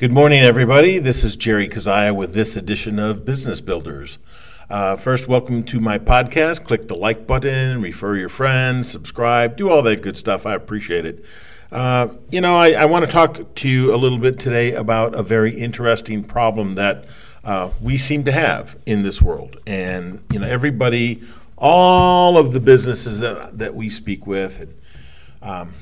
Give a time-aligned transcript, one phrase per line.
[0.00, 0.98] Good morning, everybody.
[0.98, 4.18] This is Jerry Kazaya with this edition of Business Builders.
[4.70, 6.64] Uh, first, welcome to my podcast.
[6.64, 10.46] Click the like button, refer your friends, subscribe, do all that good stuff.
[10.46, 11.22] I appreciate it.
[11.70, 15.14] Uh, you know, I, I want to talk to you a little bit today about
[15.14, 17.04] a very interesting problem that
[17.44, 19.58] uh, we seem to have in this world.
[19.66, 21.20] And, you know, everybody,
[21.58, 24.74] all of the businesses that, that we speak with, and,
[25.42, 25.74] um,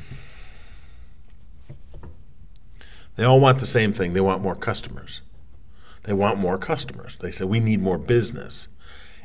[3.19, 4.13] they all want the same thing.
[4.13, 5.23] They want more customers.
[6.05, 7.17] They want more customers.
[7.17, 8.69] They say, we need more business.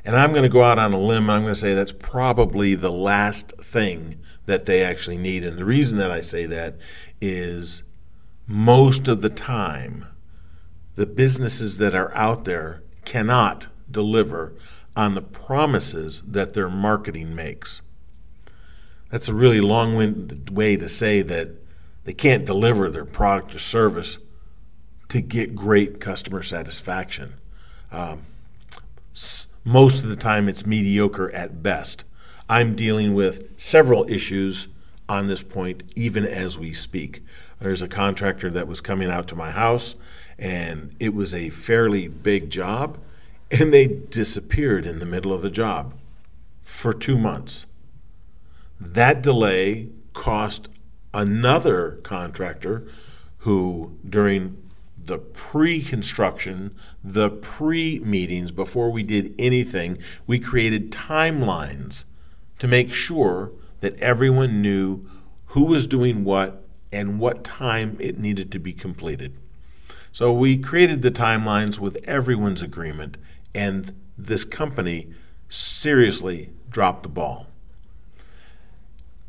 [0.03, 1.29] And I'm going to go out on a limb.
[1.29, 4.17] I'm going to say that's probably the last thing
[4.47, 5.43] that they actually need.
[5.43, 6.77] And the reason that I say that
[7.21, 7.83] is
[8.47, 10.07] most of the time,
[10.95, 14.53] the businesses that are out there cannot deliver
[14.95, 17.83] on the promises that their marketing makes.
[19.11, 21.62] That's a really long winded way to say that
[22.03, 24.19] they can't deliver their product or service
[25.09, 27.35] to get great customer satisfaction.
[27.91, 28.23] Um,
[29.63, 32.05] most of the time, it's mediocre at best.
[32.49, 34.67] I'm dealing with several issues
[35.07, 37.23] on this point, even as we speak.
[37.59, 39.95] There's a contractor that was coming out to my house,
[40.37, 42.97] and it was a fairly big job,
[43.51, 45.93] and they disappeared in the middle of the job
[46.63, 47.65] for two months.
[48.79, 50.67] That delay cost
[51.13, 52.87] another contractor
[53.39, 54.57] who, during
[54.97, 62.05] the pre construction, the pre meetings, before we did anything, we created timelines
[62.59, 65.09] to make sure that everyone knew
[65.47, 69.35] who was doing what and what time it needed to be completed.
[70.11, 73.17] So we created the timelines with everyone's agreement,
[73.53, 75.07] and this company
[75.49, 77.47] seriously dropped the ball.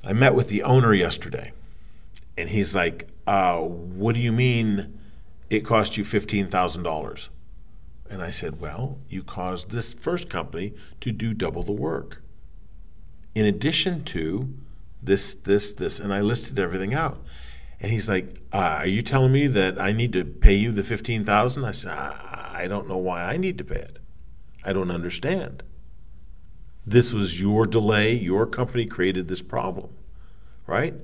[0.06, 1.52] I met with the owner yesterday.
[2.36, 4.98] And he's like, uh, What do you mean
[5.50, 7.28] it cost you $15,000?
[8.10, 12.22] And I said, Well, you caused this first company to do double the work.
[13.34, 14.54] In addition to
[15.02, 17.22] this, this, this, and I listed everything out.
[17.80, 20.84] And he's like, uh, "Are you telling me that I need to pay you the
[20.84, 21.64] fifteen thousand?
[21.64, 23.98] I said, I don't know why I need to pay it.
[24.64, 25.62] I don't understand.
[26.86, 28.14] This was your delay.
[28.14, 29.90] Your company created this problem,
[30.66, 30.94] right?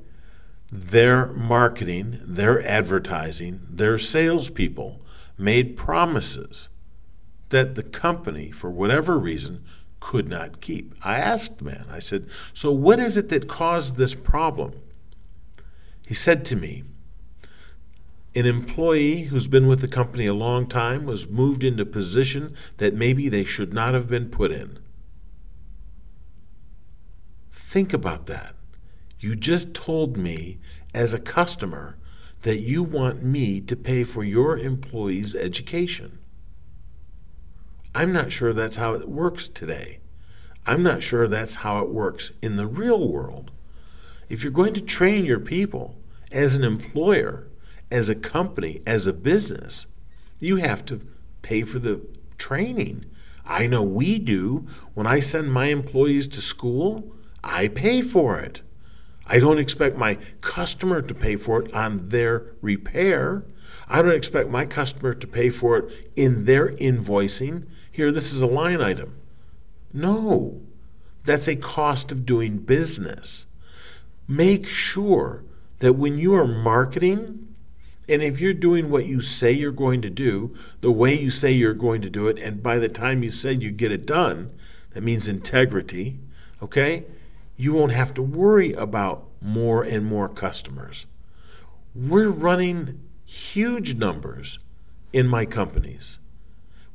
[0.71, 5.01] Their marketing, their advertising, their salespeople
[5.37, 6.69] made promises
[7.49, 9.65] that the company, for whatever reason,
[9.99, 10.95] could not keep.
[11.03, 14.75] I asked the man, I said, So what is it that caused this problem?
[16.07, 16.85] He said to me,
[18.35, 22.55] an employee who's been with the company a long time was moved into a position
[22.77, 24.79] that maybe they should not have been put in.
[27.51, 28.55] Think about that.
[29.21, 30.59] You just told me
[30.95, 31.99] as a customer
[32.43, 36.19] that you want me to pay for your employees' education.
[37.95, 40.01] I'm not sure that's how it works today.
[40.67, 43.51] I'm not sure that's how it works in the real world.
[44.31, 45.97] If you're going to train your people
[46.33, 47.49] as an employer,
[47.91, 49.87] as a company, as a business,
[50.39, 51.07] you have to
[51.43, 52.07] pay for the
[52.39, 53.05] training.
[53.45, 54.67] I know we do.
[54.95, 57.13] When I send my employees to school,
[57.45, 58.63] I pay for it.
[59.31, 63.45] I don't expect my customer to pay for it on their repair.
[63.89, 67.67] I don't expect my customer to pay for it in their invoicing.
[67.93, 69.15] Here, this is a line item.
[69.93, 70.61] No,
[71.25, 73.47] that's a cost of doing business.
[74.27, 75.45] Make sure
[75.79, 77.55] that when you are marketing,
[78.09, 81.53] and if you're doing what you say you're going to do, the way you say
[81.53, 84.51] you're going to do it, and by the time you said you get it done,
[84.93, 86.19] that means integrity,
[86.61, 87.05] okay?
[87.61, 91.05] You won't have to worry about more and more customers.
[91.95, 94.59] We're running huge numbers
[95.13, 96.21] in my companies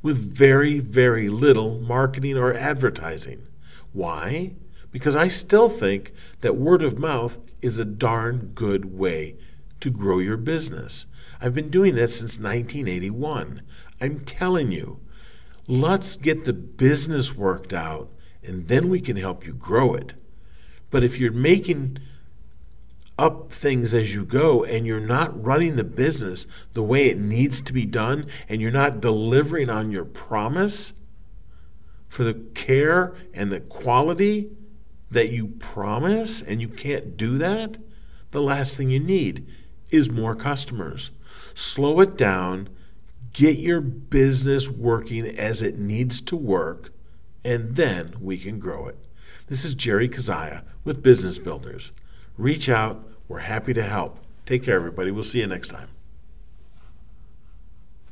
[0.02, 3.46] with very, very little marketing or advertising.
[3.92, 4.54] Why?
[4.90, 9.36] Because I still think that word of mouth is a darn good way
[9.78, 11.06] to grow your business.
[11.40, 13.62] I've been doing this since 1981.
[14.00, 14.98] I'm telling you,
[15.68, 18.10] let's get the business worked out
[18.42, 20.14] and then we can help you grow it.
[20.90, 21.98] But if you're making
[23.18, 27.60] up things as you go and you're not running the business the way it needs
[27.62, 30.92] to be done and you're not delivering on your promise
[32.08, 34.50] for the care and the quality
[35.10, 37.78] that you promise and you can't do that,
[38.32, 39.46] the last thing you need
[39.90, 41.10] is more customers.
[41.54, 42.68] Slow it down,
[43.32, 46.92] get your business working as it needs to work,
[47.44, 48.98] and then we can grow it.
[49.48, 51.92] This is Jerry Kazaya with Business Builders.
[52.36, 53.08] Reach out.
[53.28, 54.18] We're happy to help.
[54.44, 55.10] Take care, everybody.
[55.10, 55.88] We'll see you next time.